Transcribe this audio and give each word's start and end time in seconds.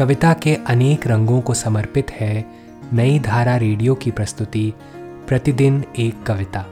कविता 0.00 0.32
के 0.32 0.54
अनेक 0.54 1.06
रंगों 1.06 1.40
को 1.40 1.54
समर्पित 1.54 2.10
है 2.10 2.44
नई 2.92 3.18
धारा 3.18 3.56
रेडियो 3.56 3.94
की 3.94 4.10
प्रस्तुति, 4.10 4.74
प्रतिदिन 5.28 5.84
एक 5.98 6.22
कविता। 6.22 6.64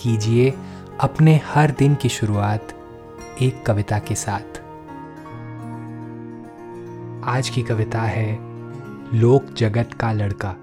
कीजिए 0.00 0.54
अपने 1.00 1.40
हर 1.44 1.70
दिन 1.70 1.94
की 1.94 2.08
शुरुआत 2.08 2.68
एक 3.42 3.66
कविता 3.66 3.98
के 3.98 4.14
साथ। 4.14 4.58
आज 7.24 7.48
की 7.54 7.62
कविता 7.62 8.02
है, 8.02 8.38
लोक 9.16 9.54
जगत 9.54 9.90
का 10.00 10.12
लड़का। 10.12 10.54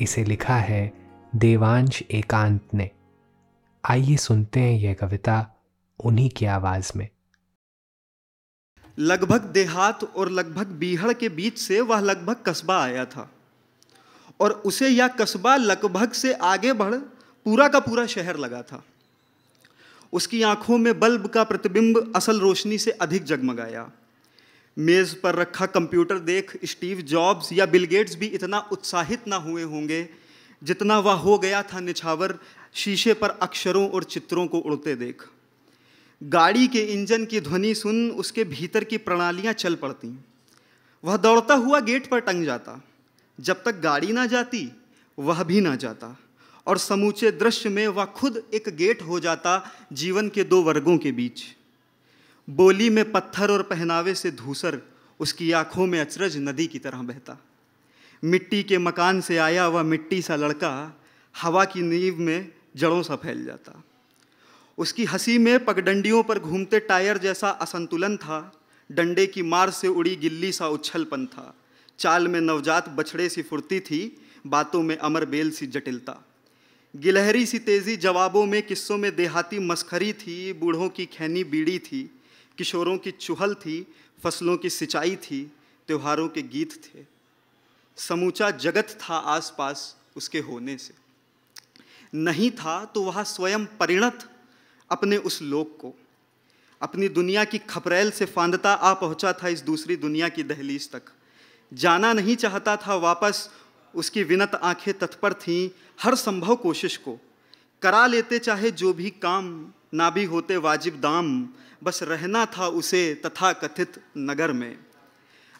इसे 0.00 0.24
लिखा 0.24 0.56
है 0.56 0.92
देवांश 1.36 2.02
एकांत 2.02 2.60
ने। 2.74 2.90
आइए 3.90 4.16
सुनते 4.16 4.60
हैं 4.60 4.72
यह 4.72 4.94
कविता 4.94 5.46
उन्हीं 6.04 6.30
की 6.30 6.46
आवाज़ 6.46 6.92
में। 6.96 7.08
लगभग 8.98 9.40
देहात 9.40 10.04
और 10.04 10.30
लगभग 10.30 10.66
बीहड़ 10.66 11.12
के 11.12 11.28
बीच 11.28 11.58
से 11.58 11.80
वह 11.80 12.00
लगभग 12.00 12.36
कस्बा 12.46 12.82
आया 12.82 13.04
था। 13.04 13.30
और 14.40 14.52
उसे 14.52 14.88
यह 14.88 15.08
कस्बा 15.08 15.56
लगभग 15.56 16.12
से 16.12 16.32
आगे 16.32 16.72
बढ़ 16.72 16.94
पूरा 17.46 17.68
का 17.68 17.80
पूरा 17.80 18.06
शहर 18.06 18.36
लगा 18.36 18.62
था। 18.62 18.84
उसकी 20.12 20.42
आँखों 20.42 20.78
में 20.78 20.98
बल्ब 21.00 21.26
का 21.26 21.44
प्रतिबिंब 21.44 22.12
असल 22.16 22.40
रोशनी 22.40 22.78
से 22.78 22.90
अधिक 22.90 23.24
जगमगाया। 23.24 23.90
मेज 24.78 25.14
पर 25.20 25.34
रखा 25.34 25.66
कंप्यूटर 25.66 26.18
देख 26.18 26.58
स्टीव 26.64 27.00
जॉब्स 27.00 27.52
या 27.52 27.66
बिल 27.66 27.84
गेट्स 27.84 28.16
भी 28.16 28.26
इतना 28.26 28.58
उत्साहित 28.58 29.28
ना 29.28 29.36
हुए 29.36 29.62
होंगे 29.62 30.08
जितना 30.62 30.98
वह 30.98 31.12
हो 31.12 31.38
गया 31.38 31.62
था 31.62 31.80
निछावर 31.80 32.38
शीशे 32.74 33.14
पर 33.14 33.28
अक्षरों 33.28 33.90
और 33.90 34.04
चित्रों 34.04 34.46
को 34.46 34.58
उड़ते 34.58 34.94
देख। 34.94 35.22
गाड़ी 36.22 36.68
के 36.68 36.78
इंजन 36.78 37.24
की 37.24 37.40
ध्वनि 37.40 37.74
सुन 37.74 38.10
उसके 38.10 38.44
भीतर 38.44 38.84
की 38.84 38.98
प्रणालियाँ 38.98 39.52
चल 39.52 39.74
पड़ती। 39.74 40.18
वह 41.04 41.16
दौड़ता 41.16 41.54
हुआ 41.54 41.80
गेट 41.80 42.06
पर 42.06 42.20
टंग 42.20 42.44
जाता। 42.44 42.84
जब 43.40 43.64
तक 43.64 43.80
गाड़ी 43.80 44.12
ना 44.12 44.26
जाती, 44.26 44.72
वह 45.18 45.42
भी 45.42 45.60
ना 45.60 45.76
जाता। 45.76 46.18
और 46.66 46.78
समूचे 46.78 47.30
दृश्य 47.30 47.68
में 47.68 47.88
वह 47.88 48.04
खुद 48.04 48.42
एक 48.54 48.68
गेट 48.68 49.02
हो 49.02 49.20
जाता 49.20 49.70
जीवन 49.92 50.28
के 50.28 50.44
दो 50.44 50.62
वर्गों 50.62 50.98
के 50.98 51.12
बीच। 51.12 51.42
बोली 52.50 52.90
में 52.90 53.12
पत्थर 53.12 53.50
और 53.50 53.62
पहनावे 53.62 54.14
से 54.14 54.30
धूसर 54.30 54.80
उसकी 55.20 55.52
आँखों 55.52 55.86
में 55.86 56.00
अचरज 56.00 56.36
नदी 56.36 56.66
की 56.66 56.78
तरह 56.78 57.02
बहता। 57.02 57.38
मिट्टी 58.24 58.62
के 58.62 58.78
मकान 58.78 59.20
से 59.20 59.36
आया 59.36 59.68
वह 59.68 59.82
मिट्टी 59.82 60.22
सा 60.22 60.36
लड़का, 60.36 61.00
हवा 61.42 61.64
की 61.64 61.82
नींव 61.82 62.16
में 62.16 62.52
जड़ों 62.76 63.02
सा 63.02 63.16
फैल 63.16 63.44
जाता। 63.44 63.84
उसकी 64.78 65.04
हँसी 65.04 65.38
में 65.38 65.64
पगडंडियों 65.64 66.22
पर 66.22 66.38
घूमते 66.38 66.80
टायर 66.80 67.18
जैसा 67.18 67.48
असंतुलन 67.48 68.16
था। 68.16 68.60
डंडे 68.92 69.26
की 69.26 69.42
मार 69.42 69.70
से 69.70 69.88
उड़ी 69.88 70.16
गिल्ली 70.16 70.52
सा 70.52 70.68
उछलपन 70.68 71.26
था। 71.26 71.54
चाल 71.98 72.28
में 72.28 72.40
नवजात 72.40 72.88
बछड़े 72.88 73.28
सी 73.28 73.42
फुर्ती 73.42 73.80
थी, 73.80 74.26
बातों 74.46 74.82
में 74.82 74.96
अमर 74.96 75.24
बेल 75.24 75.50
सी 75.50 75.66
जटिलता। 75.66 76.26
गिलहरी 76.96 77.46
सी 77.46 77.58
तेज़ी 77.58 77.96
जवाबों 77.96 78.46
में 78.46 78.62
किस्सों 78.62 78.98
में 78.98 79.16
देहाती 79.16 79.58
मस्खरी 79.58 80.12
थी, 80.12 80.52
बूढ़ों 80.52 80.88
की 80.88 81.06
खैनी 81.06 81.44
बीड़ी 81.44 81.78
थी, 81.78 82.20
किशोरों 82.58 82.98
की 82.98 83.10
चुहल 83.10 83.54
थी, 83.54 83.94
फ़सलों 84.24 84.56
की 84.56 84.70
सिंचाई 84.70 85.16
थी, 85.16 85.52
त्योहारों 85.86 86.28
के 86.28 86.42
गीत 86.42 86.72
थे। 86.72 87.00
समूचा 87.96 88.50
जगत 88.50 88.98
था 89.02 89.16
आसपास 89.16 89.96
उसके 90.16 90.38
होने 90.38 90.78
से। 90.78 90.94
नहीं 92.14 92.50
था 92.50 92.84
तो 92.84 93.02
वह 93.02 93.22
स्वयं 93.22 93.66
परिणत 93.66 94.35
अपने 94.90 95.16
उस 95.16 95.42
लोक 95.42 95.78
को। 95.80 95.94
अपनी 96.82 97.08
दुनिया 97.08 97.44
की 97.44 97.58
खपरेल 97.58 98.10
से 98.10 98.24
फांदता 98.24 98.72
आ 98.72 98.94
पहुँचा 98.94 99.32
था 99.32 99.48
इस 99.48 99.60
दूसरी 99.60 99.96
दुनिया 99.96 100.28
की 100.28 100.42
दहलीज 100.42 100.90
तक। 100.90 101.02
जाना 101.74 102.12
नहीं 102.12 102.36
चाहता 102.36 102.76
था 102.76 102.94
वापस, 102.94 103.50
उसकी 103.94 104.22
विनत 104.22 104.54
आँखें 104.54 104.98
तत्पर 104.98 105.34
थीं 105.34 105.70
हर 106.02 106.14
संभव 106.14 106.56
कोशिश 106.56 106.96
को। 106.96 107.18
करा 107.82 108.06
लेते 108.06 108.38
चाहे 108.38 108.70
जो 108.70 108.92
भी 108.92 109.10
काम, 109.10 109.72
ना 109.94 110.10
भी 110.10 110.24
होते 110.24 110.56
वाजिब 110.56 111.00
दाम, 111.00 111.48
बस 111.82 112.02
रहना 112.02 112.46
था 112.46 112.68
उसे 112.68 113.14
तथा 113.14 113.52
कथित 113.52 114.02
नगर 114.18 114.52
में। 114.52 114.78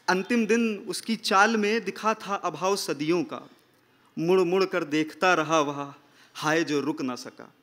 अंतिम 0.09 0.47
दिन 0.47 0.84
उसकी 0.89 1.17
चाल 1.17 1.56
में 1.56 1.84
दिखा 1.84 2.15
था 2.15 2.34
अभाव 2.34 2.77
सदियों 2.77 3.23
का। 3.23 3.49
मुड़ 4.19 4.41
मुड़ 4.41 4.65
कर 4.65 4.84
देखता 4.84 5.34
रहा 5.34 5.61
वह, 5.61 5.95
हाय 6.34 6.65
जो 6.65 6.81
रुक 6.81 7.03
ना 7.03 7.15
सका। 7.15 7.55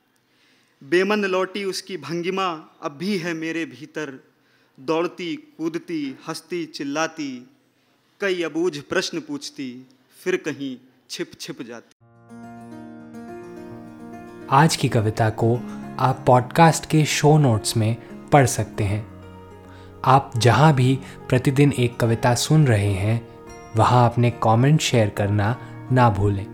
बेमन 0.82 1.24
लौटी 1.24 1.64
उसकी 1.64 1.96
भंगिमा, 1.96 2.46
अब 2.82 2.92
भी 2.92 3.16
है 3.18 3.34
मेरे 3.34 3.64
भीतर। 3.64 4.24
दौड़ती, 4.80 5.34
कूदती, 5.58 6.18
हंसती, 6.28 6.64
चिल्लाती, 6.66 7.46
कई 8.20 8.42
अबूझ 8.42 8.78
प्रश्न 8.78 9.20
पूछती, 9.20 9.86
फिर 10.24 10.36
कहीं 10.36 10.76
छिप 11.10 11.30
छिप 11.40 11.62
जाती। 11.62 11.94
आज 14.50 14.76
की 14.76 14.88
कविता 14.88 15.30
को 15.30 15.56
आप 15.98 16.24
पॉडकास्ट 16.26 16.86
के 16.90 17.04
शो 17.04 17.38
नोट्स 17.38 17.76
में 17.76 17.96
पढ़ 18.28 18.46
सकते 18.46 18.84
हैं। 18.84 19.06
आप 20.04 20.32
जहाँ 20.36 20.74
भी 20.74 20.98
प्रतिदिन 21.28 21.72
एक 21.72 21.96
कविता 21.96 22.34
सुन 22.34 22.66
रहे 22.66 22.92
हैं, 22.92 23.28
वहाँ 23.76 24.10
अपने 24.10 24.30
कमेंट 24.30 24.80
शेयर 24.80 25.10
करना 25.10 25.56
ना 25.92 26.10
भूलें। 26.10 26.53